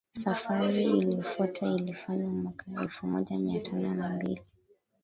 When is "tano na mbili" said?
3.59-4.41